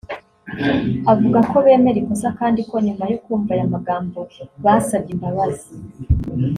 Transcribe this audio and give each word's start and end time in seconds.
avuga 1.11 1.39
ko 1.49 1.55
bemera 1.65 1.97
ikosa 2.01 2.29
kandi 2.39 2.61
ko 2.69 2.75
nyuma 2.85 3.03
yo 3.11 3.17
kumva 3.23 3.51
aya 3.55 3.73
magambo 3.75 4.19
basabye 4.63 5.11
imbabazi 5.15 5.71